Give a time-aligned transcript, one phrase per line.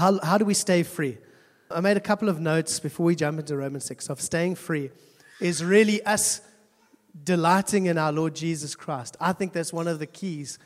[0.00, 1.18] how, how do we stay free?
[1.70, 4.90] I made a couple of notes before we jump into Romans 6 of staying free
[5.40, 6.40] is really us
[7.22, 9.16] delighting in our Lord Jesus Christ.
[9.20, 10.58] I think that's one of the keys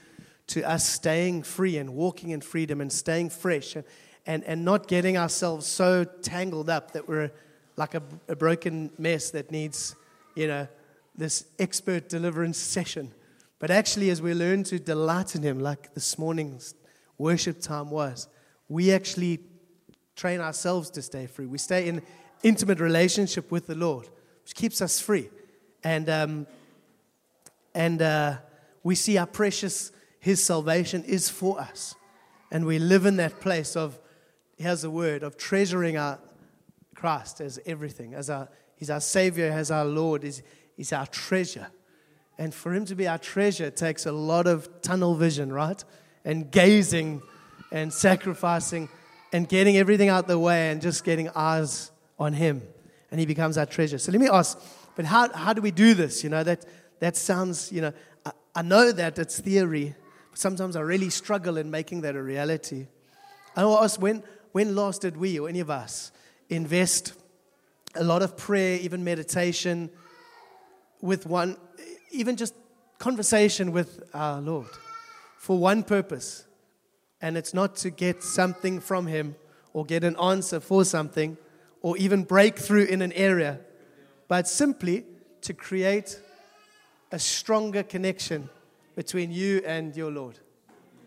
[0.49, 3.85] to us staying free and walking in freedom and staying fresh and,
[4.25, 7.33] and, and not getting ourselves so tangled up that we're
[7.77, 9.97] like a, a broken mess that needs,
[10.37, 10.69] you know,
[11.17, 13.13] this expert deliverance session.
[13.59, 16.75] But actually, as we learn to delight in Him, like this morning's
[17.19, 18.29] worship time was,
[18.69, 19.41] we actually
[20.17, 21.47] train ourselves to stay free.
[21.47, 22.03] We stay in
[22.43, 24.09] intimate relationship with the Lord,
[24.43, 25.31] which keeps us free.
[25.83, 26.47] And, um,
[27.75, 28.37] and uh,
[28.83, 31.95] we see how precious His salvation is for us.
[32.51, 33.99] And we live in that place of,
[34.57, 36.19] here's the word, of treasuring our
[36.95, 40.43] Christ as everything, as our, He's our Savior, as our Lord, He's,
[40.77, 41.69] he's our treasure.
[42.39, 45.83] And for Him to be our treasure takes a lot of tunnel vision, right?
[46.25, 47.23] And gazing
[47.75, 48.89] and sacrificing
[49.33, 52.63] and getting everything out the way and just getting eyes on Him.
[53.11, 53.99] And He becomes our treasure.
[53.99, 54.59] So let me ask,
[54.95, 56.23] but how, how do we do this?
[56.23, 56.65] You know, that,
[57.01, 57.93] that sounds, you know,
[58.25, 59.97] I, I know that it's theory,
[60.31, 62.87] but sometimes I really struggle in making that a reality.
[63.57, 66.13] I want to ask, when, when last did we, or any of us,
[66.49, 67.15] invest
[67.97, 69.91] a lot of prayer, even meditation,
[71.01, 71.57] with one,
[72.13, 72.55] even just
[72.99, 74.69] conversation with our Lord
[75.39, 76.47] for one purpose?
[77.25, 79.35] And it's not to get something from Him
[79.73, 81.39] or get an answer for something
[81.81, 83.61] or even breakthrough in an area
[84.29, 85.07] but simply
[85.41, 86.21] to create
[87.13, 88.51] a stronger connection
[88.95, 90.39] between you and your Lord.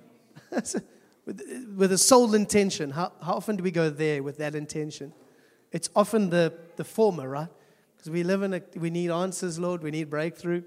[0.51, 2.89] with, with a sole intention.
[2.89, 5.13] How, how often do we go there with that intention?
[5.71, 7.49] It's often the, the former, right?
[7.95, 9.83] Because we live in a, we need answers, Lord.
[9.83, 10.63] We need breakthrough.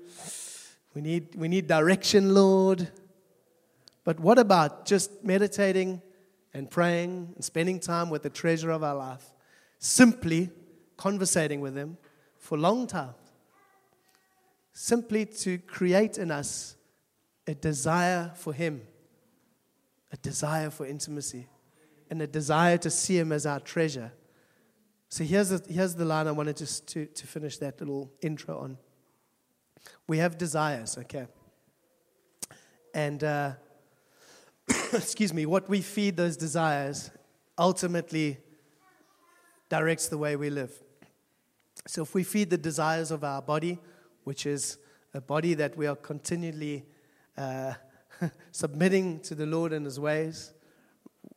[0.95, 2.89] We need, we need direction, Lord.
[4.05, 6.03] But what about just meditating
[6.55, 9.25] and praying and spending time with the treasure of our life?
[9.79, 10.51] Simply
[10.97, 11.99] conversating with Him
[12.39, 13.15] for a long time.
[14.73, 16.77] Simply to create in us
[17.47, 18.83] a desire for Him,
[20.13, 21.47] a desire for intimacy,
[22.11, 24.13] and a desire to see Him as our treasure.
[25.09, 28.79] So here's the, here's the line I wanted to, to finish that little intro on.
[30.07, 31.27] We have desires, okay?
[32.95, 33.53] And, uh,
[34.93, 37.11] excuse me, what we feed those desires
[37.59, 38.39] ultimately
[39.69, 40.73] directs the way we live.
[41.87, 43.79] So if we feed the desires of our body,
[44.25, 44.79] which is
[45.15, 46.85] a body that we are continually
[47.37, 47.75] uh,
[48.53, 50.53] submitting to the Lord and His ways,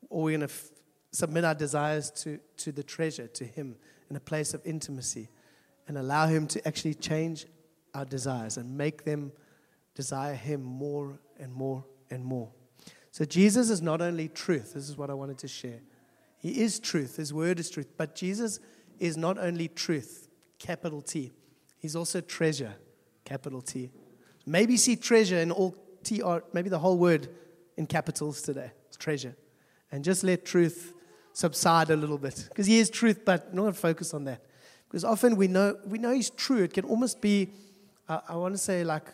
[0.10, 0.70] or we're going to f-
[1.12, 3.76] submit our desires to, to the treasure, to Him,
[4.10, 5.30] in a place of intimacy,
[5.88, 7.46] and allow Him to actually change
[7.94, 9.32] our desires and make them
[9.96, 12.52] desire Him more and more and more.
[13.14, 15.82] So Jesus is not only truth, this is what I wanted to share.
[16.40, 18.60] He is truth, His word is truth, but Jesus
[18.98, 21.32] is not only truth, capital T.
[21.78, 22.74] He's also treasure,
[23.24, 23.92] capital T.
[24.48, 27.30] Maybe see treasure in all T R, maybe the whole word
[27.78, 28.72] in capitals today.
[28.88, 29.36] It's treasure.
[29.92, 30.96] And just let truth
[31.34, 32.48] subside a little bit.
[32.50, 34.42] Because he is truth, but not focus on that.
[34.88, 36.64] Because often we know we know he's true.
[36.64, 37.52] It can almost be,
[38.10, 39.06] uh, I want to say like,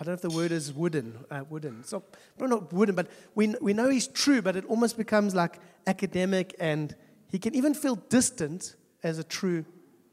[0.00, 1.26] I don't know if the word is wooden.
[1.30, 1.84] Uh, wooden.
[1.92, 2.02] Not,
[2.38, 6.96] not wooden, but we, we know he's true, but it almost becomes like academic and
[7.28, 9.66] he can even feel distant as a true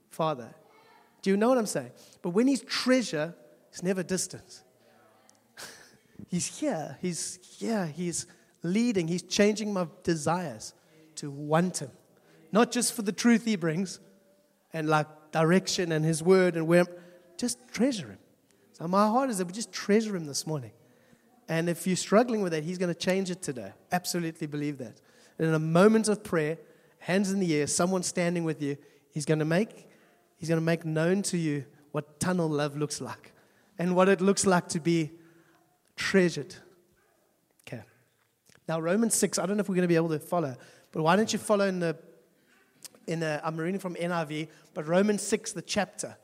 [0.09, 0.53] father.
[1.21, 1.91] Do you know what I'm saying?
[2.21, 3.33] But when he's treasure,
[3.71, 4.61] he's never distant.
[6.27, 6.97] he's here.
[7.01, 7.85] He's here.
[7.85, 8.27] He's
[8.63, 9.07] leading.
[9.07, 10.73] He's changing my desires
[11.15, 11.91] to want him.
[12.51, 14.01] Not just for the truth he brings
[14.73, 16.85] and like direction and his word and where,
[17.37, 18.19] just treasure him.
[18.77, 20.71] So my heart is that we just treasure him this morning.
[21.49, 23.71] And if you're struggling with that, he's going to change it today.
[23.91, 24.99] Absolutely believe that.
[25.37, 26.57] And in a moment of prayer,
[26.99, 28.77] hands in the air, someone standing with you,
[29.11, 29.87] he's going to make
[30.37, 33.33] He's going to make known to you what tunnel love looks like
[33.79, 35.11] and what it looks like to be
[35.95, 36.55] treasured.
[37.67, 37.81] Okay.
[38.67, 40.55] Now, Romans 6, I don't know if we're going to be able to follow,
[40.91, 41.97] but why don't you follow in the,
[43.07, 46.17] in the I'm reading from NIV, but Romans 6, the chapter.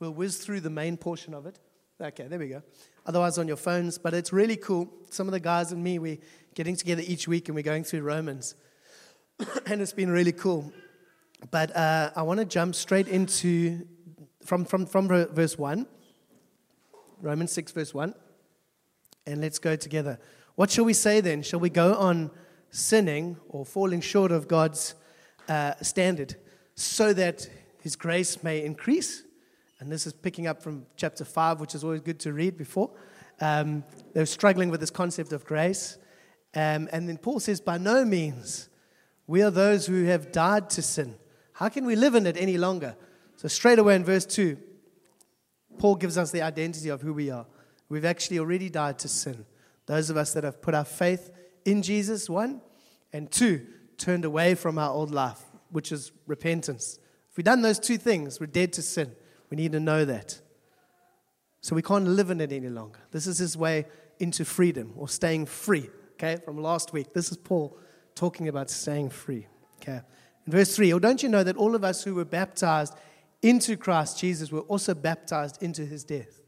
[0.00, 1.58] We'll whiz through the main portion of it.
[2.02, 2.62] Okay, there we go.
[3.04, 3.98] Otherwise, on your phones.
[3.98, 4.90] But it's really cool.
[5.10, 6.16] Some of the guys and me, we're
[6.54, 8.54] getting together each week and we're going through Romans.
[9.66, 10.72] and it's been really cool.
[11.50, 13.86] But uh, I want to jump straight into
[14.46, 15.86] from, from, from verse 1,
[17.20, 18.14] Romans 6, verse 1,
[19.26, 20.18] and let's go together.
[20.54, 21.42] What shall we say then?
[21.42, 22.30] Shall we go on
[22.70, 24.94] sinning or falling short of God's
[25.48, 26.36] uh, standard
[26.74, 27.46] so that
[27.82, 29.22] his grace may increase?
[29.80, 32.90] And this is picking up from chapter 5, which is always good to read before.
[33.40, 33.82] Um,
[34.12, 35.96] they're struggling with this concept of grace.
[36.54, 38.68] Um, and then Paul says, By no means.
[39.26, 41.14] We are those who have died to sin.
[41.54, 42.96] How can we live in it any longer?
[43.36, 44.58] So, straight away in verse 2,
[45.78, 47.46] Paul gives us the identity of who we are.
[47.88, 49.46] We've actually already died to sin.
[49.86, 51.30] Those of us that have put our faith
[51.64, 52.60] in Jesus, one,
[53.12, 53.66] and two,
[53.96, 55.40] turned away from our old life,
[55.70, 56.98] which is repentance.
[57.30, 59.14] If we've done those two things, we're dead to sin.
[59.50, 60.40] We need to know that.
[61.60, 63.00] So we can't live in it any longer.
[63.10, 63.86] This is his way
[64.18, 65.90] into freedom or staying free.
[66.14, 67.14] Okay, from last week.
[67.14, 67.76] This is Paul
[68.14, 69.46] talking about staying free.
[69.80, 70.00] Okay.
[70.46, 72.94] In verse 3, or don't you know that all of us who were baptized
[73.40, 76.42] into Christ Jesus were also baptized into his death?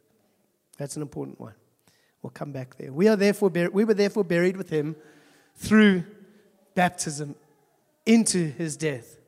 [0.77, 1.55] That's an important one.
[2.23, 2.93] We'll come back there.
[2.93, 4.97] We, are therefore we were therefore buried with him
[5.57, 6.05] through
[6.75, 7.35] baptism
[8.07, 9.19] into his death.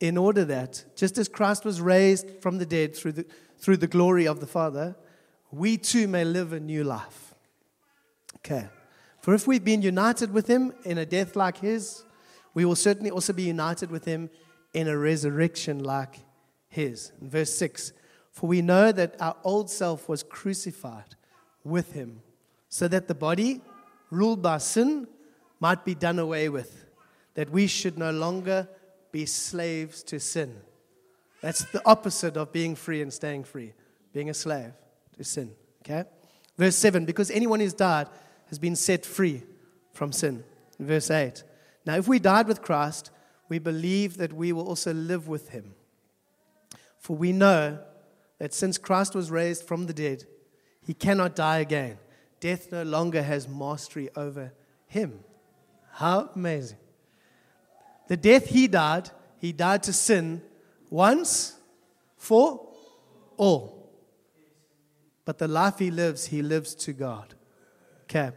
[0.00, 3.26] In order that, just as Christ was raised from the dead through the,
[3.58, 4.96] through the glory of the Father,
[5.50, 7.34] we too may live a new life.
[8.36, 8.68] Okay.
[9.20, 12.04] For if we've been united with him in a death like his,
[12.54, 14.30] we will certainly also be united with him
[14.72, 16.20] in a resurrection like
[16.68, 17.12] his.
[17.20, 17.92] In verse 6
[18.30, 21.16] For we know that our old self was crucified
[21.64, 22.22] with him,
[22.68, 23.60] so that the body,
[24.10, 25.08] ruled by sin,
[25.60, 26.86] might be done away with,
[27.34, 28.68] that we should no longer
[29.12, 30.56] be slaves to sin.
[31.40, 33.72] That's the opposite of being free and staying free,
[34.12, 34.72] being a slave
[35.16, 35.52] to sin.
[35.82, 36.04] Okay?
[36.56, 38.08] Verse 7 Because anyone who's died
[38.48, 39.42] has been set free
[39.92, 40.44] from sin.
[40.78, 41.42] Verse 8
[41.86, 43.10] Now, if we died with Christ,
[43.48, 45.74] we believe that we will also live with him.
[46.98, 47.78] For we know
[48.38, 50.24] that since Christ was raised from the dead,
[50.84, 51.98] he cannot die again.
[52.40, 54.52] Death no longer has mastery over
[54.86, 55.20] him.
[55.92, 56.78] How amazing.
[58.08, 60.42] The death he died, he died to sin
[60.90, 61.56] once
[62.16, 62.68] for
[63.36, 63.92] all.
[65.24, 67.34] But the life he lives, he lives to God.
[68.04, 68.30] Okay.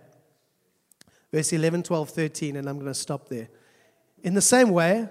[1.32, 3.48] Verse 11, 12, 13, and I'm going to stop there.
[4.22, 5.08] In the same way,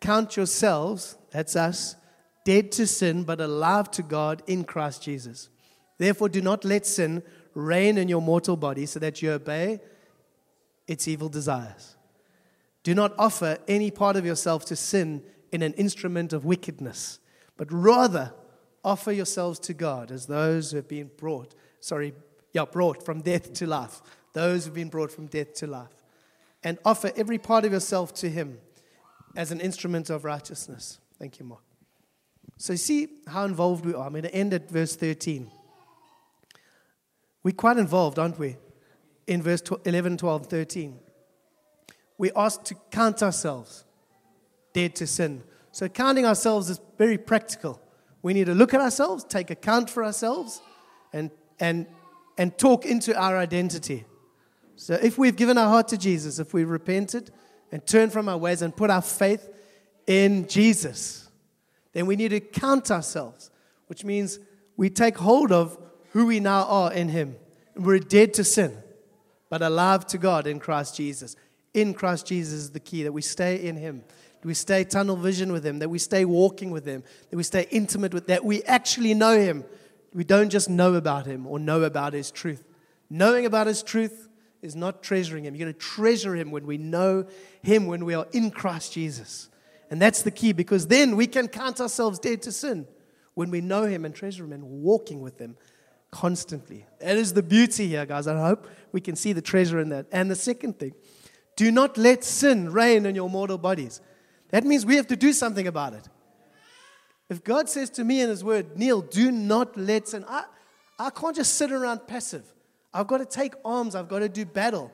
[0.00, 1.96] count yourselves, that's us,
[2.44, 5.48] dead to sin, but alive to God in Christ Jesus.
[5.98, 7.24] Therefore, do not let sin
[7.54, 9.80] reign in your mortal body so that you obey
[10.86, 11.95] its evil desires.
[12.86, 17.18] Do not offer any part of yourself to sin in an instrument of wickedness,
[17.56, 18.32] but rather
[18.84, 22.14] offer yourselves to God as those who have been brought, sorry,
[22.52, 24.02] yeah, brought from death to life,
[24.34, 26.04] those who have been brought from death to life.
[26.62, 28.58] And offer every part of yourself to Him
[29.34, 31.00] as an instrument of righteousness.
[31.18, 31.62] Thank you, Mark.
[32.56, 34.06] So, you see how involved we are.
[34.06, 35.50] I'm going to end at verse 13.
[37.42, 38.58] We're quite involved, aren't we?
[39.26, 40.98] in verse 11, 12, 13.
[42.18, 43.84] We're asked to count ourselves
[44.72, 45.42] dead to sin.
[45.72, 47.80] So, counting ourselves is very practical.
[48.22, 50.60] We need to look at ourselves, take account for ourselves,
[51.12, 51.30] and,
[51.60, 51.86] and,
[52.38, 54.04] and talk into our identity.
[54.76, 57.30] So, if we've given our heart to Jesus, if we've repented
[57.72, 59.48] and turned from our ways and put our faith
[60.06, 61.28] in Jesus,
[61.92, 63.50] then we need to count ourselves,
[63.86, 64.38] which means
[64.76, 65.78] we take hold of
[66.12, 67.36] who we now are in Him.
[67.74, 68.82] We're dead to sin
[69.48, 71.36] but alive to God in Christ Jesus.
[71.76, 74.02] In Christ Jesus is the key that we stay in Him,
[74.40, 77.42] that we stay tunnel vision with Him, that we stay walking with Him, that we
[77.42, 79.62] stay intimate with, that we actually know Him.
[80.14, 82.64] We don't just know about Him or know about His truth.
[83.10, 84.26] Knowing about His truth
[84.62, 85.54] is not treasuring Him.
[85.54, 87.26] You're going to treasure Him when we know
[87.62, 89.50] Him, when we are in Christ Jesus.
[89.90, 92.86] And that's the key because then we can count ourselves dead to sin
[93.34, 95.58] when we know Him and treasure Him and walking with Him
[96.10, 96.86] constantly.
[97.00, 98.26] That is the beauty here, guys.
[98.26, 100.06] I hope we can see the treasure in that.
[100.10, 100.94] And the second thing,
[101.56, 104.00] do not let sin reign in your mortal bodies.
[104.50, 106.08] That means we have to do something about it.
[107.28, 110.44] If God says to me in His Word, Neil, do not let sin, I,
[110.98, 112.44] I can't just sit around passive.
[112.94, 114.92] I've got to take arms, I've got to do battle.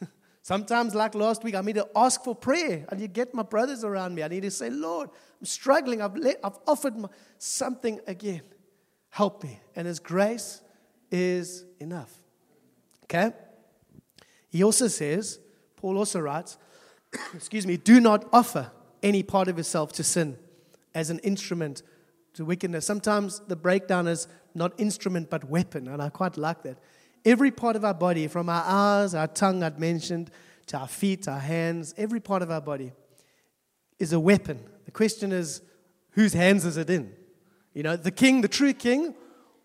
[0.42, 2.86] Sometimes, like last week, I need to ask for prayer.
[2.90, 4.22] I need to get my brothers around me.
[4.22, 6.00] I need to say, Lord, I'm struggling.
[6.00, 7.08] I've, let, I've offered my,
[7.38, 8.42] something again
[9.16, 9.58] help me.
[9.74, 10.60] And His grace
[11.10, 12.12] is enough.
[13.04, 13.32] Okay?
[14.50, 15.38] He also says,
[15.76, 16.58] Paul also writes,
[17.34, 18.70] excuse me, do not offer
[19.02, 20.38] any part of yourself to sin
[20.94, 21.82] as an instrument
[22.34, 22.86] to wickedness.
[22.86, 26.78] Sometimes the breakdown is not instrument but weapon, and I quite like that.
[27.24, 30.30] Every part of our body, from our eyes, our tongue, I'd mentioned,
[30.66, 32.92] to our feet, our hands, every part of our body
[33.98, 34.60] is a weapon.
[34.84, 35.60] The question is,
[36.10, 37.12] whose hands is it in?
[37.74, 39.14] You know, the king, the true king,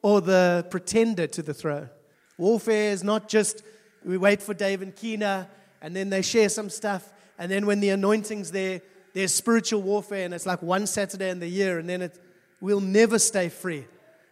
[0.01, 1.89] or the pretender to the throne.
[2.37, 3.63] Warfare is not just
[4.03, 5.47] we wait for and Kina
[5.81, 8.81] and then they share some stuff, and then when the anointing's there,
[9.13, 12.19] there's spiritual warfare, and it's like one Saturday in the year, and then it,
[12.59, 13.85] we'll never stay free.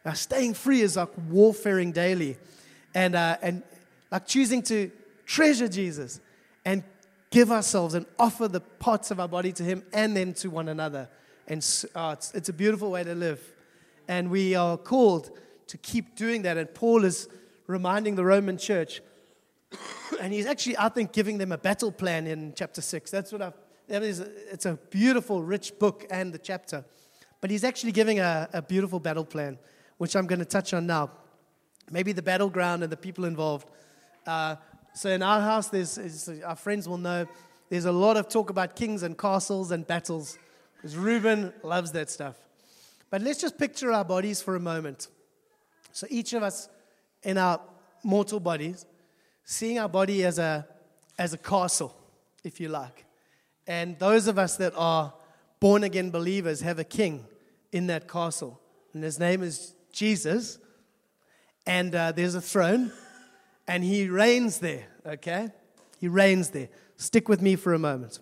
[0.06, 2.38] Now, staying free is like warfaring daily,
[2.94, 3.64] and, uh, and
[4.12, 4.92] like choosing to
[5.26, 6.20] treasure Jesus
[6.66, 6.84] and
[7.30, 10.70] give ourselves and offer the parts of our body to Him and then to one
[10.70, 11.10] another.
[11.48, 11.60] And
[11.96, 13.42] uh, it's, it's a beautiful way to live.
[14.08, 15.30] And we are called
[15.68, 16.58] to keep doing that.
[16.58, 17.28] And Paul is
[17.68, 19.02] reminding the Roman church,
[20.22, 23.12] and he's actually, I think, giving them a battle plan in chapter 6.
[23.12, 23.54] That's what I've,
[23.88, 26.86] that is, it's a beautiful, rich book and the chapter.
[27.42, 29.58] But he's actually giving a, a beautiful battle plan,
[29.98, 31.12] which I'm going to touch on now.
[31.92, 33.68] Maybe the battleground and the people involved.
[34.28, 34.58] Uh,
[34.94, 37.26] so in our house, there's, our friends will know,
[37.70, 40.38] there's a lot of talk about kings and castles and battles,
[40.76, 42.36] because Reuben loves that stuff.
[43.10, 45.08] But let's just picture our bodies for a moment.
[45.92, 46.70] So each of us
[47.24, 47.60] in our
[48.04, 48.86] mortal bodies,
[49.50, 50.64] seeing our body as a,
[51.18, 51.96] as a castle,
[52.44, 53.04] if you like.
[53.66, 55.12] And those of us that are
[55.60, 57.26] born again believers have a king
[57.72, 58.62] in that castle.
[58.94, 60.60] And his name is Jesus.
[61.66, 62.92] And uh, there's a throne,
[63.68, 65.50] and he reigns there, okay?
[66.00, 66.70] He reigns there.
[66.98, 68.20] Stick with me for a moment.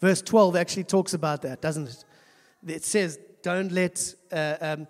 [0.00, 2.04] Verse 12 actually talks about that, doesn't it?
[2.66, 4.14] It says, Don't let.
[4.32, 4.86] Uh, um,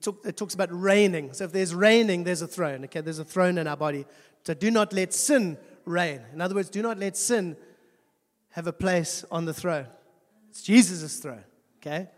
[0.00, 1.34] talk, it talks about reigning.
[1.34, 2.84] So if there's reigning, there's a throne.
[2.84, 4.06] Okay, there's a throne in our body.
[4.44, 6.20] So do not let sin reign.
[6.32, 7.56] In other words, do not let sin
[8.50, 9.86] have a place on the throne.
[10.50, 11.44] It's Jesus' throne.
[11.78, 12.08] Okay?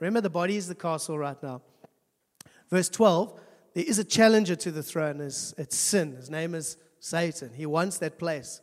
[0.00, 1.62] Remember, the body is the castle right now.
[2.70, 3.40] Verse 12
[3.76, 5.20] there is a challenger to the throne.
[5.20, 6.16] It's, it's sin.
[6.16, 7.50] His name is Satan.
[7.54, 8.62] He wants that place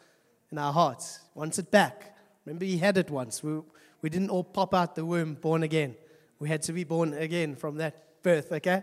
[0.52, 2.18] in our hearts, wants it back.
[2.46, 3.44] Remember, he had it once.
[3.44, 3.62] We,
[4.02, 5.96] we didn't all pop out the womb born again.
[6.40, 8.82] We had to be born again from that birth, okay?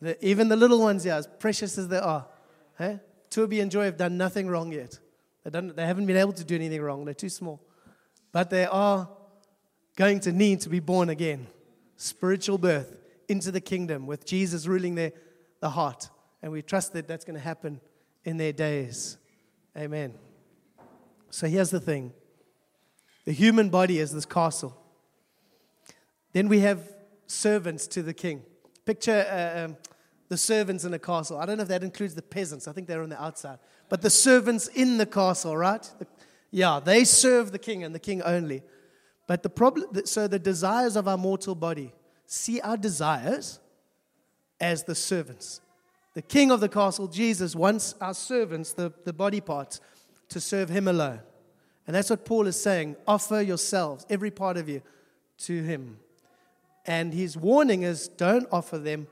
[0.00, 2.26] The, even the little ones here, as precious as they are,
[2.78, 2.96] eh?
[3.30, 4.98] Toby and Joy have done nothing wrong yet.
[5.44, 7.04] They, done, they haven't been able to do anything wrong.
[7.04, 7.60] They're too small.
[8.32, 9.08] But they are
[9.96, 11.46] going to need to be born again.
[11.96, 12.96] Spiritual birth
[13.28, 15.12] into the kingdom with Jesus ruling their
[15.60, 16.08] the heart.
[16.42, 17.80] And we trust that that's going to happen
[18.24, 19.18] in their days.
[19.76, 20.14] Amen.
[21.30, 22.12] So here's the thing
[23.24, 24.76] the human body is this castle.
[26.32, 26.80] Then we have
[27.26, 28.42] servants to the king.
[28.84, 29.76] Picture uh, um,
[30.30, 31.38] the servants in a castle.
[31.38, 32.68] I don't know if that includes the peasants.
[32.68, 33.58] I think they're on the outside.
[33.88, 35.82] But the servants in the castle, right?
[35.98, 36.06] The,
[36.52, 38.62] yeah, they serve the king and the king only.
[39.26, 41.92] But the problem, so the desires of our mortal body,
[42.26, 43.58] see our desires
[44.60, 45.60] as the servants.
[46.14, 49.80] The king of the castle, Jesus, wants our servants, the, the body parts,
[50.28, 51.20] to serve him alone.
[51.88, 52.94] And that's what Paul is saying.
[53.04, 54.80] Offer yourselves, every part of you,
[55.38, 55.98] to him.
[56.86, 59.08] And his warning is don't offer them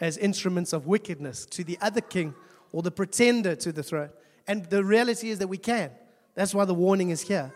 [0.00, 2.34] as instruments of wickedness to the other king
[2.72, 4.10] or the pretender to the throne.
[4.46, 5.90] And the reality is that we can.
[6.34, 7.52] That's why the warning is here.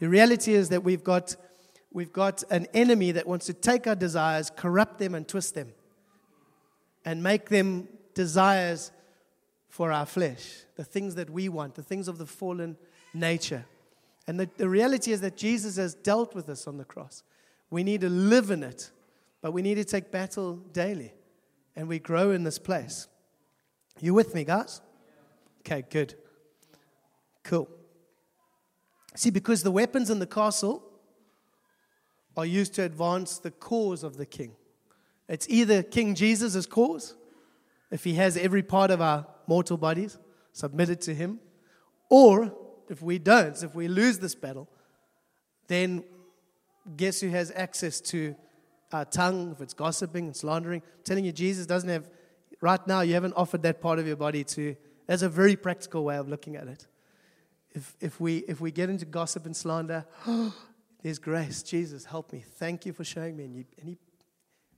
[0.00, 1.36] The reality is that we've got,
[1.92, 5.72] we've got an enemy that wants to take our desires, corrupt them, and twist them,
[7.04, 8.90] and make them desires
[9.68, 12.76] for our flesh, the things that we want, the things of the fallen
[13.12, 13.64] nature.
[14.26, 17.22] And the, the reality is that Jesus has dealt with us on the cross.
[17.70, 18.90] We need to live in it,
[19.42, 21.12] but we need to take battle daily.
[21.76, 23.08] And we grow in this place.
[24.00, 24.80] You with me, guys?
[25.60, 26.14] Okay, good.
[27.42, 27.68] Cool.
[29.14, 30.82] See, because the weapons in the castle
[32.36, 34.52] are used to advance the cause of the king.
[35.28, 37.14] It's either King Jesus' cause,
[37.90, 40.18] if he has every part of our mortal bodies
[40.52, 41.38] submitted to him,
[42.10, 42.54] or
[42.88, 44.68] if we don't, if we lose this battle,
[45.68, 46.04] then
[46.96, 48.34] guess who has access to
[48.94, 50.82] our tongue, if it's gossiping and slandering?
[50.82, 52.08] I'm telling you, Jesus doesn't have,
[52.60, 56.04] right now, you haven't offered that part of your body to, that's a very practical
[56.04, 56.86] way of looking at it.
[57.72, 60.06] If, if, we, if we get into gossip and slander,
[61.02, 61.62] there's grace.
[61.62, 62.44] Jesus, help me.
[62.56, 63.44] Thank you for showing me.
[63.44, 63.98] And, you, and he,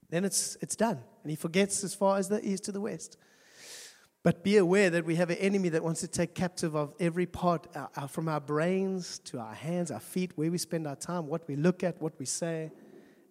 [0.08, 0.98] then it's, it's done.
[1.22, 3.18] And he forgets as far as the east to the west.
[4.22, 7.26] But be aware that we have an enemy that wants to take captive of every
[7.26, 10.96] part, our, our, from our brains to our hands, our feet, where we spend our
[10.96, 12.72] time, what we look at, what we say.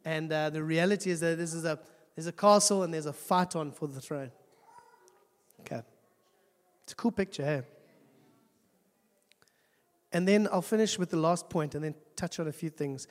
[0.06, 1.80] And uh, the reality is that this is a,
[2.16, 4.32] there's a castle and there's a fight on for the throne.
[5.62, 5.82] Okay.
[6.84, 7.64] It's a cool picture, hey?
[10.14, 13.08] And then I'll finish with the last point and then touch on a few things.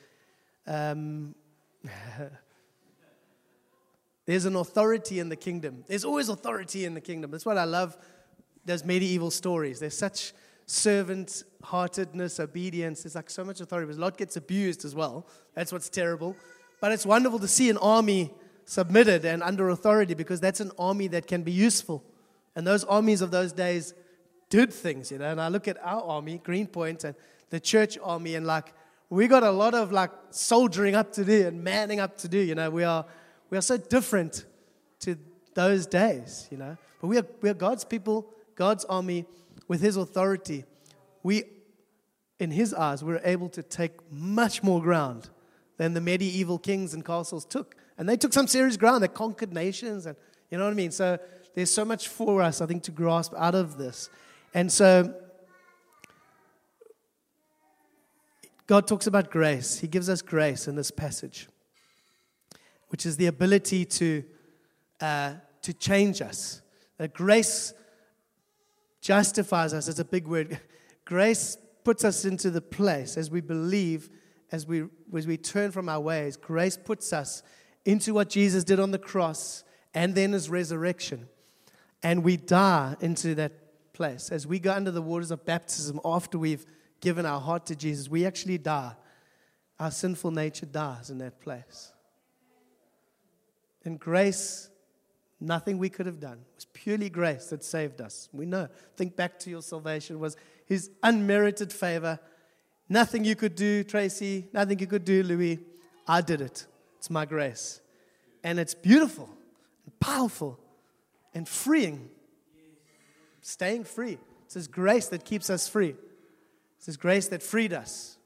[0.65, 1.35] Um,
[4.25, 5.83] there's an authority in the kingdom.
[5.87, 7.29] There's always authority in the kingdom.
[7.29, 7.97] That's what I love
[8.63, 9.79] those medieval stories.
[9.79, 10.33] There's such
[10.65, 13.03] servant heartedness, obedience.
[13.03, 13.87] There's like so much authority.
[13.87, 15.27] But a lot gets abused as well.
[15.53, 16.35] That's what's terrible.
[16.85, 18.31] But it's wonderful to see an army
[18.63, 22.03] submitted and under authority because that's an army that can be useful.
[22.55, 23.95] And those armies of those days
[24.51, 25.31] did things, you know.
[25.31, 27.15] And I look at our army, Green Point, and
[27.49, 28.71] the church army, and like
[29.09, 32.37] we got a lot of like soldiering up to do and manning up to do.
[32.37, 33.03] You know, we are
[33.49, 34.45] we are so different
[34.99, 35.17] to
[35.55, 36.77] those days, you know.
[37.01, 39.25] But we are we are God's people, God's army
[39.67, 40.65] with His authority.
[41.23, 41.45] We
[42.39, 45.29] in his eyes, we're able to take much more ground
[45.77, 47.75] than the medieval kings and castles took.
[47.97, 49.03] And they took some serious ground.
[49.03, 50.15] They conquered nations, and
[50.49, 50.91] you know what I mean?
[50.91, 51.17] So
[51.53, 54.09] there's so much for us, I think, to grasp out of this.
[54.53, 55.13] And so
[58.67, 59.79] God talks about grace.
[59.79, 61.47] He gives us grace in this passage,
[62.89, 64.23] which is the ability to,
[64.99, 66.61] uh, to change us.
[66.97, 67.73] That grace
[69.01, 69.87] justifies us.
[69.87, 70.59] It's a big word.
[71.05, 74.09] Grace puts us into the place as we believe,
[74.51, 74.85] as we,
[75.15, 76.37] as we turn from our ways.
[76.37, 77.43] Grace puts us
[77.83, 81.27] into what Jesus did on the cross and then his resurrection.
[82.03, 84.29] And we die into that place.
[84.29, 86.65] As we go under the waters of baptism after we've
[87.01, 88.93] given our heart to Jesus, we actually die.
[89.79, 91.91] Our sinful nature dies in that place.
[93.83, 94.69] And grace,
[95.39, 96.39] nothing we could have done.
[96.39, 98.29] It was purely grace that saved us.
[98.31, 98.67] We know.
[98.97, 100.35] Think back to your salvation was
[100.65, 102.19] his unmerited favor.
[102.87, 105.59] Nothing you could do, Tracy, nothing you could do, Louis.
[106.07, 106.65] I did it.
[106.97, 107.81] It's my grace.
[108.43, 109.29] And it's beautiful
[109.85, 110.59] and powerful
[111.33, 112.09] and freeing.
[113.41, 114.17] Staying free.
[114.45, 115.95] It's His grace that keeps us free.
[116.77, 118.17] It's His grace that freed us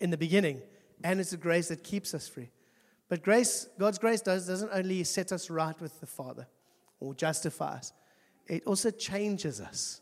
[0.00, 0.60] in the beginning,
[1.02, 2.50] and it's a grace that keeps us free.
[3.08, 6.46] But grace, God's grace does, doesn't only set us right with the Father
[7.00, 7.92] or justify us,
[8.46, 10.00] it also changes us.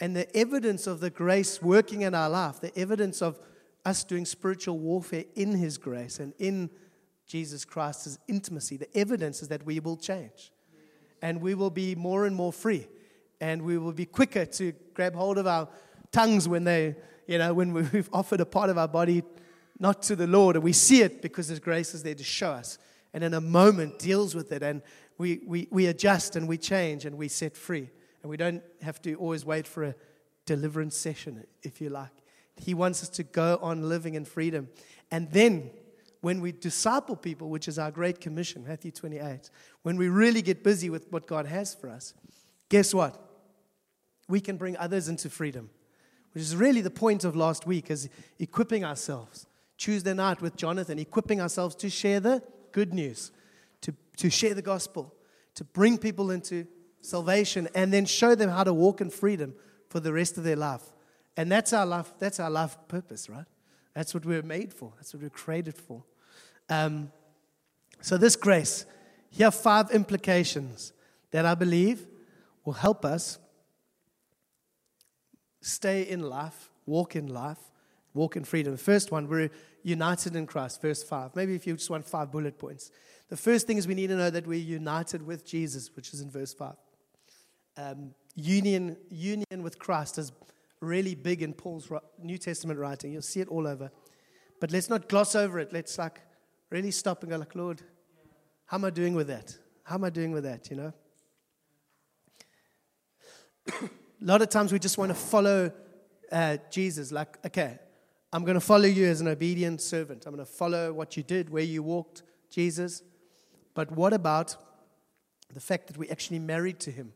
[0.00, 3.38] And the evidence of the grace working in our life, the evidence of
[3.84, 6.70] us doing spiritual warfare in His grace and in
[7.26, 10.52] Jesus Christ's intimacy, the evidence is that we will change.
[11.22, 12.86] And we will be more and more free.
[13.40, 15.68] And we will be quicker to grab hold of our
[16.12, 16.96] tongues when they,
[17.26, 19.22] you know, when we've offered a part of our body
[19.78, 20.56] not to the Lord.
[20.56, 22.78] And we see it because His grace is there to show us.
[23.12, 24.62] And in a moment deals with it.
[24.62, 24.82] And
[25.18, 27.90] we, we, we adjust and we change and we set free.
[28.24, 29.94] And we don't have to always wait for a
[30.46, 32.10] deliverance session, if you like.
[32.56, 34.70] He wants us to go on living in freedom.
[35.10, 35.68] And then,
[36.22, 39.50] when we disciple people, which is our great commission, Matthew 28,
[39.82, 42.14] when we really get busy with what God has for us,
[42.70, 43.20] guess what?
[44.26, 45.68] We can bring others into freedom,
[46.32, 48.08] which is really the point of last week, is
[48.38, 49.46] equipping ourselves.
[49.76, 53.32] Tuesday night with Jonathan, equipping ourselves to share the good news,
[53.82, 55.14] to, to share the gospel,
[55.56, 56.66] to bring people into
[57.04, 59.54] salvation, and then show them how to walk in freedom
[59.88, 60.82] for the rest of their life.
[61.36, 63.44] And that's our life, that's our life purpose, right?
[63.94, 64.92] That's what we're made for.
[64.96, 66.04] That's what we're created for.
[66.68, 67.12] Um,
[68.00, 68.86] so this grace,
[69.30, 70.92] here are five implications
[71.30, 72.06] that I believe
[72.64, 73.38] will help us
[75.60, 77.58] stay in life, walk in life,
[78.14, 78.72] walk in freedom.
[78.72, 79.50] The first one, we're
[79.82, 81.36] united in Christ, verse 5.
[81.36, 82.90] Maybe if you just want five bullet points.
[83.28, 86.20] The first thing is we need to know that we're united with Jesus, which is
[86.20, 86.74] in verse 5
[87.76, 90.32] um, union, union with Christ is
[90.80, 91.90] really big in Paul's
[92.22, 93.12] New Testament writing.
[93.12, 93.90] You'll see it all over.
[94.60, 95.72] But let's not gloss over it.
[95.72, 96.20] Let's like
[96.70, 97.82] really stop and go like, Lord,
[98.66, 99.56] how am I doing with that?
[99.82, 100.92] How am I doing with that, you know?
[103.68, 103.88] a
[104.20, 105.72] lot of times we just want to follow
[106.32, 107.12] uh, Jesus.
[107.12, 107.78] Like, okay,
[108.32, 110.26] I'm going to follow you as an obedient servant.
[110.26, 113.02] I'm going to follow what you did, where you walked, Jesus.
[113.74, 114.56] But what about
[115.52, 117.12] the fact that we're actually married to him?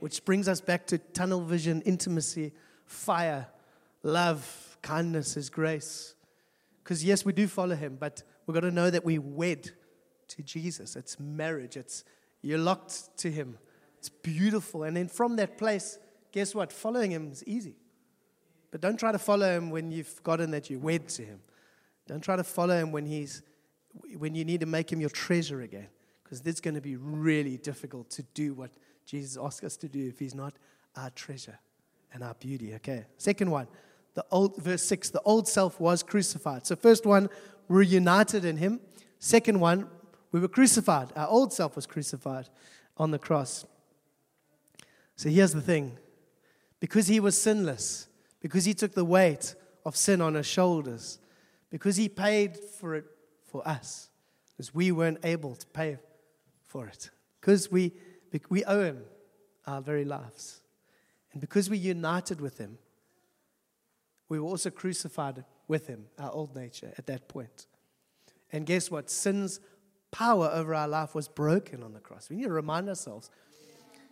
[0.00, 2.52] Which brings us back to tunnel vision, intimacy,
[2.84, 3.46] fire,
[4.02, 6.14] love, kindness, His grace.
[6.82, 9.70] Because, yes, we do follow Him, but we've got to know that we wed
[10.28, 10.96] to Jesus.
[10.96, 12.04] It's marriage, it's
[12.42, 13.58] you're locked to Him.
[13.98, 14.84] It's beautiful.
[14.84, 15.98] And then from that place,
[16.32, 16.72] guess what?
[16.72, 17.76] Following Him is easy.
[18.70, 21.40] But don't try to follow Him when you've forgotten that you wed to Him.
[22.06, 23.42] Don't try to follow Him when He's
[24.16, 25.88] when you need to make Him your treasure again,
[26.22, 28.70] because it's going to be really difficult to do what
[29.06, 30.54] Jesus asks us to do if he's not
[30.96, 31.58] our treasure
[32.12, 32.74] and our beauty.
[32.74, 33.06] Okay.
[33.18, 33.66] Second one,
[34.14, 36.66] the old verse 6, the old self was crucified.
[36.66, 37.28] So first one,
[37.68, 38.80] we're united in him.
[39.18, 39.88] Second one,
[40.32, 41.12] we were crucified.
[41.16, 42.48] Our old self was crucified
[42.96, 43.64] on the cross.
[45.16, 45.96] So here's the thing.
[46.80, 48.08] Because he was sinless,
[48.40, 51.18] because he took the weight of sin on his shoulders,
[51.70, 53.04] because he paid for it
[53.44, 54.08] for us,
[54.50, 55.98] because we weren't able to pay
[56.66, 57.10] for it,
[57.40, 57.92] because we
[58.48, 59.02] we owe him
[59.66, 60.60] our very lives.
[61.32, 62.78] And because we're united with him,
[64.28, 67.66] we were also crucified with him, our old nature, at that point.
[68.52, 69.10] And guess what?
[69.10, 69.60] Sin's
[70.10, 72.28] power over our life was broken on the cross.
[72.28, 73.30] We need to remind ourselves.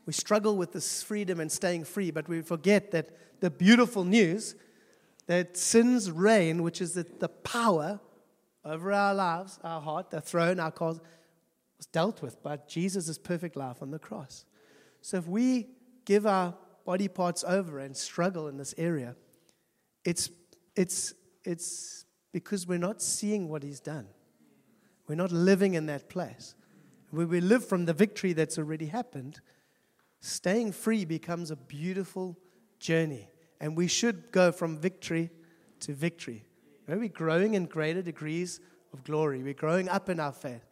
[0.07, 4.55] We struggle with this freedom and staying free, but we forget that the beautiful news
[5.27, 8.01] that sin's reign, which is the, the power
[8.65, 11.01] over our lives, our heart, the throne, our cause,
[11.79, 14.45] was dealt with by Jesus' perfect life on the cross.
[15.01, 15.69] So if we
[16.05, 19.15] give our body parts over and struggle in this area,
[20.05, 20.31] it's,
[20.77, 21.15] it's,
[21.45, 24.07] it's because we're not seeing what He's done.
[25.07, 26.55] We're not living in that place.
[27.11, 29.41] When we live from the victory that's already happened,
[30.21, 32.37] staying free becomes a beautiful
[32.79, 33.29] journey.
[33.61, 35.31] And we should go from victory
[35.81, 36.45] to victory.
[36.87, 38.61] We're growing in greater degrees
[38.93, 39.43] of glory.
[39.43, 40.68] We're growing up in our faith.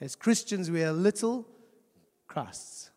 [0.00, 1.46] As Christians, we are little
[2.26, 2.90] Christs.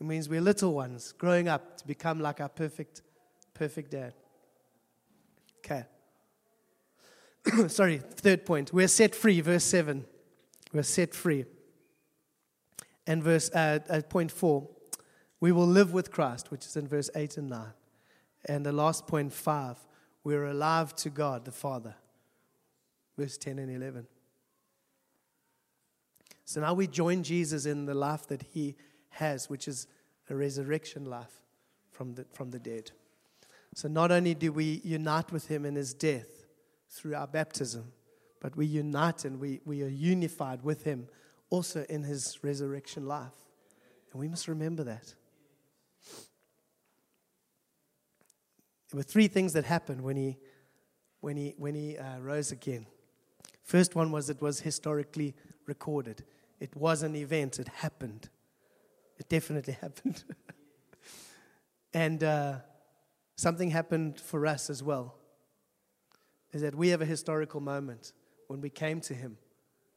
[0.00, 3.02] It means we're little ones growing up to become like our perfect,
[3.54, 4.14] perfect dad.
[5.58, 5.84] Okay.
[7.68, 8.72] Sorry, third point.
[8.72, 10.04] We're set free, verse 7.
[10.72, 11.44] We're set free.
[13.06, 14.68] And verse uh, uh, point 4,
[15.40, 17.66] we will live with Christ, which is in verse 8 and 9.
[18.46, 19.76] And the last point, 5,
[20.24, 21.94] we're alive to God the Father.
[23.16, 24.06] Verse 10 and 11.
[26.44, 28.76] So now we join Jesus in the life that he
[29.10, 29.86] has, which is
[30.28, 31.42] a resurrection life
[31.90, 32.90] from the, from the dead.
[33.74, 36.46] So not only do we unite with him in his death
[36.90, 37.92] through our baptism,
[38.40, 41.08] but we unite and we, we are unified with him
[41.48, 43.36] also in his resurrection life.
[44.12, 45.14] And we must remember that.
[48.90, 50.36] There were three things that happened when he,
[51.20, 52.86] when he, when he uh, rose again.
[53.62, 55.34] First one was it was historically
[55.66, 56.24] recorded.
[56.62, 58.28] It was an event, it happened.
[59.18, 60.22] It definitely happened.
[61.92, 62.54] and uh,
[63.34, 65.16] something happened for us as well.
[66.52, 68.12] Is that we have a historical moment
[68.46, 69.38] when we came to Him.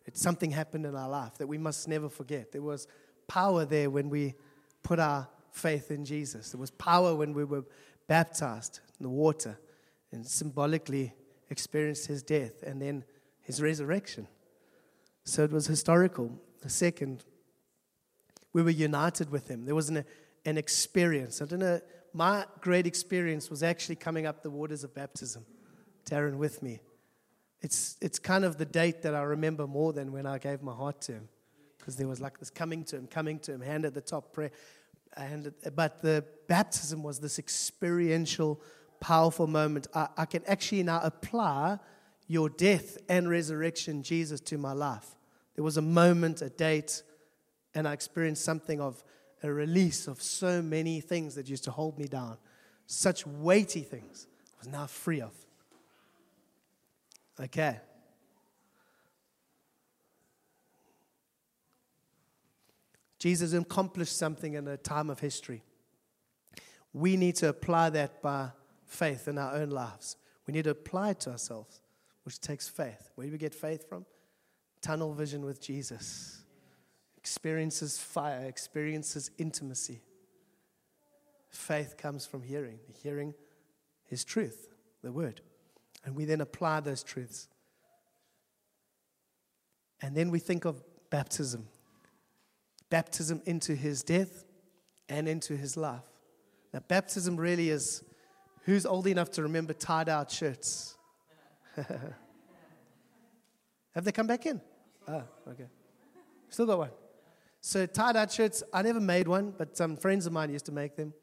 [0.07, 2.51] It, something happened in our life that we must never forget.
[2.51, 2.87] There was
[3.27, 4.33] power there when we
[4.81, 6.49] put our faith in Jesus.
[6.49, 7.65] There was power when we were
[8.07, 9.59] baptized in the water
[10.11, 11.13] and symbolically
[11.51, 13.03] experienced his death and then
[13.41, 14.27] his resurrection.
[15.25, 16.41] So it was historical.
[16.65, 17.23] The second,
[18.51, 19.65] we were united with him.
[19.65, 20.03] There was an,
[20.45, 21.39] an experience.
[21.39, 21.79] I don't know,
[22.11, 25.45] my great experience was actually coming up the waters of baptism.
[26.09, 26.79] Darren with me.
[27.61, 30.73] It's, it's kind of the date that I remember more than when I gave my
[30.73, 31.29] heart to him.
[31.77, 34.33] Because there was like this coming to him, coming to him, hand at the top
[34.33, 34.49] prayer.
[35.15, 38.59] And, but the baptism was this experiential,
[38.99, 39.85] powerful moment.
[39.93, 41.77] I, I can actually now apply
[42.25, 45.15] your death and resurrection, Jesus, to my life.
[45.55, 47.01] There was a moment, a date,
[47.73, 49.03] and I experienced something of
[49.41, 52.37] a release of so many things that used to hold me down.
[52.87, 55.33] Such weighty things I was now free of.
[57.39, 57.79] Okay.
[63.19, 65.63] Jesus accomplished something in a time of history.
[66.93, 68.49] We need to apply that by
[68.85, 70.17] faith in our own lives.
[70.47, 71.81] We need to apply it to ourselves,
[72.23, 73.09] which takes faith.
[73.15, 74.05] Where do we get faith from?
[74.85, 76.43] Tunnel vision with Jesus.
[77.17, 80.03] Experiences fire, experiences intimacy.
[81.49, 83.33] Faith comes from hearing, hearing
[84.05, 84.67] His truth,
[85.01, 85.41] the Word.
[86.05, 87.47] And we then apply those truths.
[90.03, 91.67] And then we think of baptism
[92.91, 94.45] baptism into his death
[95.09, 96.07] and into his life.
[96.71, 98.03] Now, baptism really is
[98.61, 100.95] who's old enough to remember tied out shirts?
[101.75, 102.05] Have
[104.03, 104.61] they come back in?
[105.07, 105.65] Oh, okay.
[106.49, 106.91] Still got one.
[107.61, 110.71] So, tie dye shirts, I never made one, but some friends of mine used to
[110.71, 111.13] make them.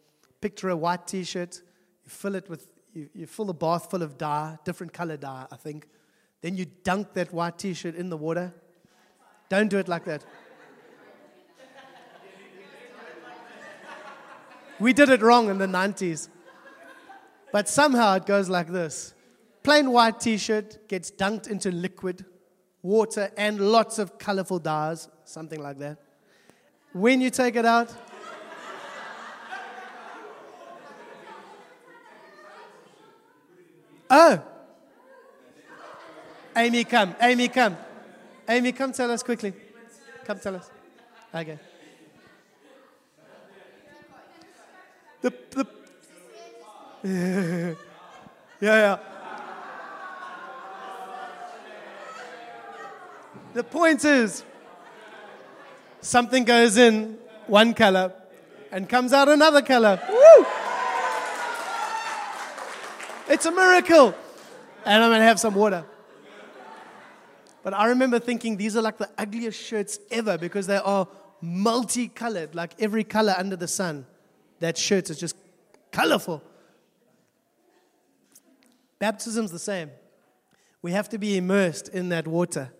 [0.40, 1.62] Picture a white t shirt,
[2.05, 5.47] you fill it with you, you fill the bath full of dye, different color dye,
[5.51, 5.88] I think.
[6.40, 8.53] Then you dunk that white t shirt in the water.
[9.49, 10.25] Don't do it like that.
[14.81, 16.29] We did it wrong in the 90s.
[17.53, 19.14] But somehow it goes like this
[19.62, 22.25] plain white t shirt gets dunked into liquid,
[22.83, 25.99] water, and lots of colorful dyes, something like that.
[26.92, 27.95] When you take it out,
[34.14, 34.42] Oh.
[36.55, 37.16] Amy, come.
[37.18, 37.79] Amy, come.
[38.47, 39.55] Amy, come tell us quickly.
[40.27, 40.71] Come tell us.
[41.35, 41.59] Okay.
[45.23, 45.66] The, the,
[48.61, 49.12] yeah, yeah.
[53.55, 54.45] The point is,
[56.01, 58.12] something goes in one color
[58.71, 60.01] and comes out another color.
[60.09, 60.47] Woo!
[63.29, 64.15] It's a miracle.
[64.85, 65.85] And I'm going to have some water.
[67.62, 71.07] But I remember thinking these are like the ugliest shirts ever because they are
[71.41, 74.07] multicolored, like every color under the sun.
[74.61, 75.37] That shirt is just
[75.93, 76.43] colorful.
[78.99, 79.91] Baptism's the same.
[80.81, 82.73] We have to be immersed in that water.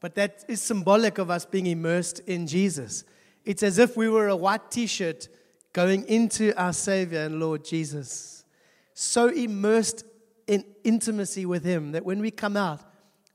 [0.00, 3.04] But that is symbolic of us being immersed in Jesus.
[3.44, 5.28] It's as if we were a white t shirt
[5.72, 8.44] going into our Savior and Lord Jesus
[8.98, 10.04] so immersed
[10.46, 12.80] in intimacy with Him that when we come out,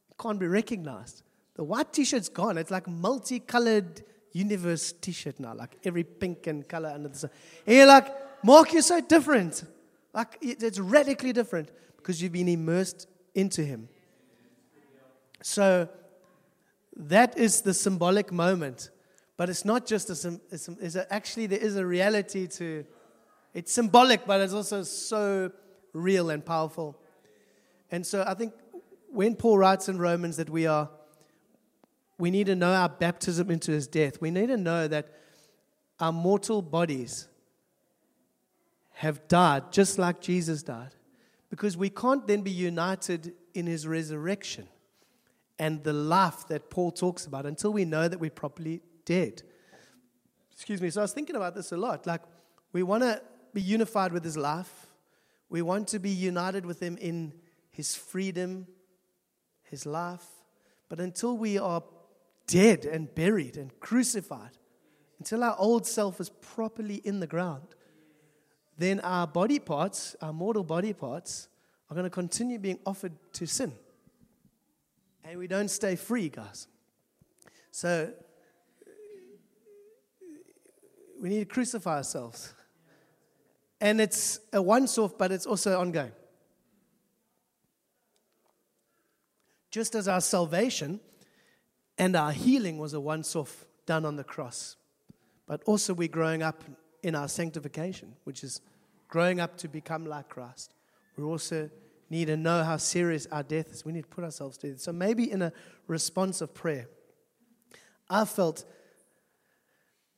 [0.10, 1.22] it can't be recognized.
[1.54, 2.58] The white t shirt's gone.
[2.58, 7.30] It's like multicolored universe t shirt now, like every pink and color under the sun.
[7.68, 8.08] And you're like,
[8.44, 9.64] Mark, you're so different.
[10.14, 13.88] Like, it's radically different because you've been immersed into Him.
[15.44, 15.88] So,
[16.96, 18.90] that is the symbolic moment.
[19.38, 22.86] But it's not just a, it's, it's a, actually, there is a reality to
[23.54, 25.52] it's symbolic, but it's also so
[25.94, 26.98] real and powerful.
[27.90, 28.54] And so I think
[29.10, 30.90] when Paul writes in Romans that we are,
[32.18, 34.22] we need to know our baptism into his death.
[34.22, 35.10] We need to know that
[36.00, 37.28] our mortal bodies
[38.94, 40.96] have died just like Jesus died.
[41.50, 44.68] Because we can't then be united in his resurrection
[45.62, 49.44] and the life that Paul talks about until we know that we're properly dead.
[50.52, 50.90] Excuse me.
[50.90, 52.08] So I was thinking about this a lot.
[52.08, 52.24] Like,
[52.74, 53.22] we want to
[53.54, 54.88] be unified with his life.
[55.50, 57.34] We want to be united with him in
[57.70, 58.66] his freedom,
[59.62, 60.26] his life.
[60.90, 61.84] But until we are
[62.48, 64.58] dead and buried and crucified,
[65.20, 67.76] until our old self is properly in the ground,
[68.80, 71.50] then our body parts, our mortal body parts,
[71.92, 73.74] are going to continue being offered to sin.
[75.24, 76.68] And we don't stay free, guys.
[77.72, 78.12] So
[81.22, 82.54] we need to crucify ourselves.
[83.80, 86.12] And it's a once off, but it's also ongoing.
[89.70, 91.00] Just as our salvation
[91.98, 94.76] and our healing was a once off done on the cross,
[95.48, 96.64] but also we're growing up
[97.04, 98.62] in our sanctification, which is
[99.08, 100.74] growing up to become like Christ.
[101.18, 101.70] We're also
[102.12, 103.86] need to know how serious our death is.
[103.86, 104.82] We need to put ourselves to it.
[104.82, 105.54] So maybe in a
[105.88, 106.90] response of prayer,
[108.10, 108.66] I felt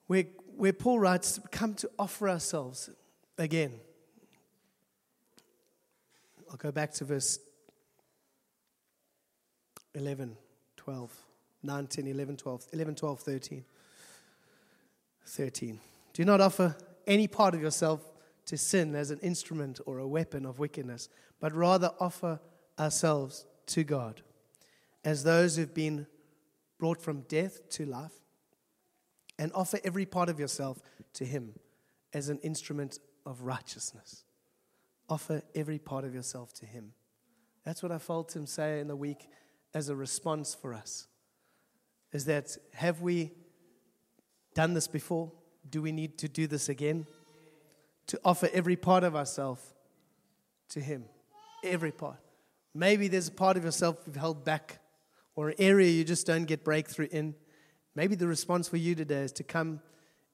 [0.08, 0.26] where,
[0.58, 2.90] where Paul writes, come to offer ourselves
[3.38, 3.74] again.
[6.50, 7.40] I'll go back to verse
[9.94, 10.36] 11,
[10.78, 11.12] 12,
[11.62, 13.66] 9, 10, 11, 12, 11, 12, 13.
[15.26, 15.80] 13.
[16.14, 16.76] Do not offer
[17.06, 18.02] any part of yourself
[18.46, 21.10] to sin as an instrument or a weapon of wickedness,
[21.44, 22.40] but rather offer
[22.80, 24.22] ourselves to God
[25.04, 26.08] as those who've been
[26.80, 28.14] brought from death to life,
[29.38, 30.80] and offer every part of yourself
[31.12, 31.56] to Him
[32.14, 34.24] as an instrument of righteousness.
[35.10, 36.94] Offer every part of yourself to Him.
[37.66, 39.28] That's what I felt Him say in the week
[39.74, 41.08] as a response for us.
[42.14, 43.34] Is that have we
[44.56, 45.34] done this before?
[45.70, 47.06] Do we need to do this again?
[48.08, 49.74] To offer every part of ourselves
[50.70, 51.04] to Him.
[51.64, 52.18] Every part.
[52.76, 54.80] Maybe there's a part of yourself you've held back
[55.36, 57.36] or an area you just don't get breakthrough in.
[57.96, 59.80] Maybe the response for you today is to come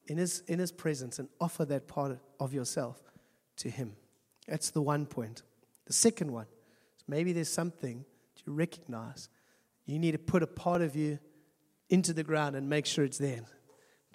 [0.06, 3.00] in his, in his presence and offer that part of yourself
[3.58, 3.92] to him.
[4.48, 5.42] That's the one point.
[5.86, 6.46] The second one
[6.96, 8.04] is maybe there's something
[8.44, 9.28] to recognize.
[9.86, 11.18] You need to put a part of you
[11.88, 13.40] into the ground and make sure it's there.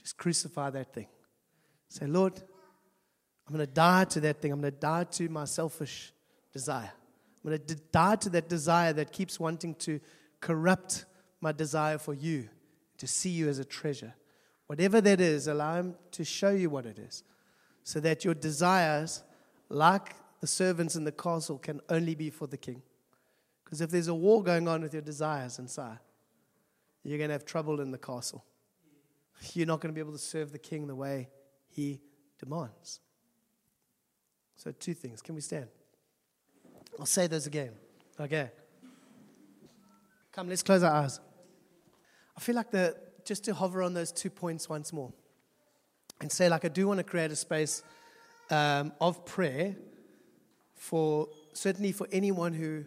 [0.01, 1.08] Just crucify that thing.
[1.89, 2.34] Say, Lord,
[3.47, 4.51] I'm going to die to that thing.
[4.51, 6.12] I'm going to die to my selfish
[6.51, 6.91] desire.
[7.45, 9.99] I'm going to die to that desire that keeps wanting to
[10.41, 11.05] corrupt
[11.41, 12.49] my desire for you,
[12.97, 14.15] to see you as a treasure.
[14.65, 17.23] Whatever that is, allow Him to show you what it is.
[17.84, 19.21] So that your desires,
[19.69, 22.81] like the servants in the castle, can only be for the king.
[23.63, 25.99] Because if there's a war going on with your desires inside,
[27.03, 28.43] you're going to have trouble in the castle.
[29.53, 31.29] You're not going to be able to serve the king the way
[31.67, 32.01] he
[32.39, 33.01] demands.
[34.55, 35.21] So, two things.
[35.21, 35.67] Can we stand?
[36.99, 37.71] I'll say those again.
[38.19, 38.49] Okay.
[40.31, 41.19] Come, let's close our eyes.
[42.38, 45.12] I feel like the, just to hover on those two points once more
[46.21, 47.84] and say, like, I do want to create a space
[48.49, 49.75] um, of prayer
[50.75, 52.86] for certainly for anyone who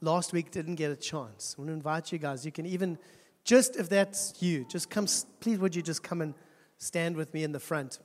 [0.00, 1.54] last week didn't get a chance.
[1.56, 2.44] I want to invite you guys.
[2.44, 2.98] You can even,
[3.44, 5.06] just if that's you, just come,
[5.40, 6.34] please, would you just come and
[6.78, 7.98] stand with me in the front?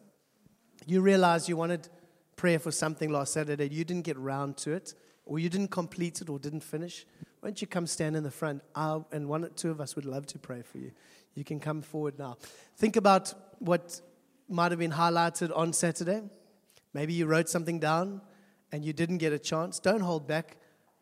[0.85, 1.87] You realize you wanted
[2.35, 6.21] prayer for something last Saturday, you didn't get round to it, or you didn't complete
[6.21, 7.05] it, or didn't finish.
[7.39, 8.61] Why don't you come stand in the front?
[8.75, 10.91] I'll, and one or two of us would love to pray for you.
[11.33, 12.37] You can come forward now.
[12.77, 14.01] Think about what
[14.49, 16.21] might have been highlighted on Saturday.
[16.93, 18.21] Maybe you wrote something down
[18.71, 19.79] and you didn't get a chance.
[19.79, 20.57] Don't hold back.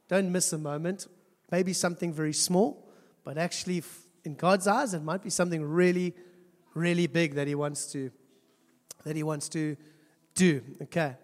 [0.07, 1.07] Don't miss a moment.
[1.51, 2.89] Maybe something very small,
[3.23, 3.83] but actually,
[4.23, 6.13] in God's eyes, it might be something really,
[6.73, 8.11] really big that He wants to
[9.03, 9.77] that He wants to
[10.35, 10.61] do.
[10.83, 11.15] Okay.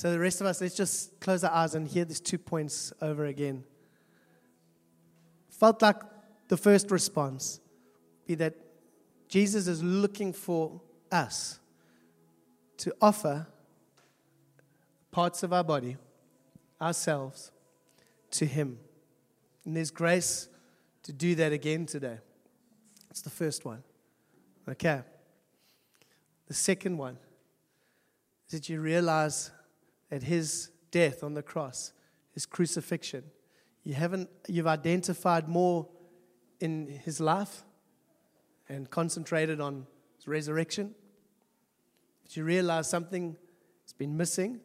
[0.00, 2.90] So the rest of us, let's just close our eyes and hear these two points
[3.02, 3.64] over again.
[5.50, 5.96] Felt like
[6.48, 7.60] the first response
[8.26, 8.54] be that
[9.28, 10.80] Jesus is looking for
[11.12, 11.60] us
[12.78, 13.46] to offer
[15.10, 15.98] parts of our body,
[16.80, 17.52] ourselves,
[18.30, 18.78] to Him.
[19.66, 20.48] And there's grace
[21.02, 22.20] to do that again today.
[23.10, 23.82] It's the first one.
[24.66, 25.02] Okay.
[26.46, 27.18] The second one
[28.46, 29.50] is that you realize
[30.10, 31.92] that His death on the cross,
[32.32, 33.24] His crucifixion,
[33.82, 35.88] you haven't, you've identified more
[36.60, 37.62] in His life
[38.68, 40.94] and concentrated on His resurrection.
[42.22, 43.36] But you realize something
[43.84, 44.60] has been missing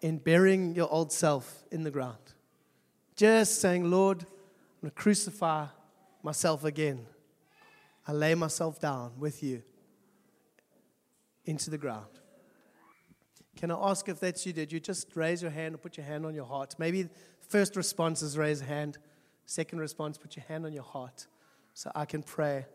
[0.00, 2.32] in burying your old self in the ground.
[3.16, 5.66] Just saying, Lord, I'm going to crucify
[6.22, 7.06] myself again.
[8.06, 9.62] I lay myself down with you
[11.44, 12.20] into the ground.
[13.56, 14.52] Can I ask if that's you?
[14.52, 16.74] Did you just raise your hand or put your hand on your heart?
[16.78, 17.08] Maybe
[17.48, 18.98] first response is raise a hand.
[19.46, 21.26] Second response, put your hand on your heart
[21.72, 22.66] so I can pray.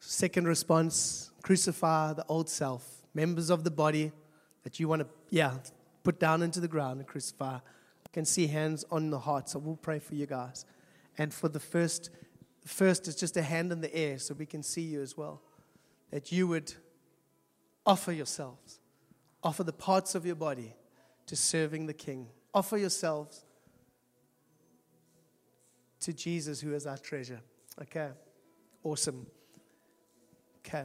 [0.00, 4.12] Second response, crucify the old self, members of the body
[4.64, 5.54] that you want to, yeah,
[6.02, 7.54] put down into the ground and crucify.
[7.54, 10.66] I can see hands on the heart, so we'll pray for you guys.
[11.18, 12.10] And for the first,
[12.66, 15.40] first is just a hand in the air so we can see you as well.
[16.10, 16.74] That you would
[17.86, 18.80] offer yourselves,
[19.42, 20.74] offer the parts of your body
[21.26, 22.28] to serving the King.
[22.54, 23.44] Offer yourselves
[26.00, 27.40] to Jesus, who is our treasure.
[27.80, 28.10] Okay,
[28.82, 29.26] awesome.
[30.66, 30.84] Okay.